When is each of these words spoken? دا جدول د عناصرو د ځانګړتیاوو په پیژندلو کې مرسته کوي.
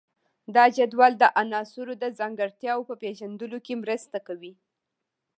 دا 0.55 0.65
جدول 0.75 1.13
د 1.19 1.23
عناصرو 1.41 1.93
د 2.03 2.05
ځانګړتیاوو 2.19 2.87
په 2.89 2.95
پیژندلو 3.03 3.57
کې 3.65 3.73
مرسته 3.83 4.17
کوي. 4.27 4.53